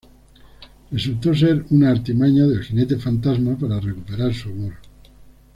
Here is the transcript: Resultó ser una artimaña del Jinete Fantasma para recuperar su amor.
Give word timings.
Resultó 0.89 1.35
ser 1.35 1.63
una 1.69 1.91
artimaña 1.91 2.47
del 2.47 2.63
Jinete 2.63 2.97
Fantasma 2.97 3.55
para 3.55 3.79
recuperar 3.79 4.33
su 4.33 4.49
amor. 4.49 4.73